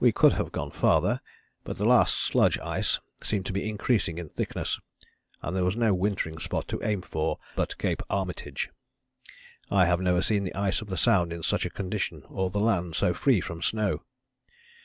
[0.00, 1.20] We could have gone farther,
[1.62, 4.80] but the last sludge ice seemed to be increasing in thickness,
[5.40, 8.70] and there was no wintering spot to aim for but Cape Armitage.
[9.70, 12.58] I have never seen the ice of the Sound in such a condition or the
[12.58, 14.02] land so free from snow.